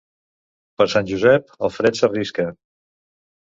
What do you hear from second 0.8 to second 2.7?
Sant Josep el fred s'arrisca.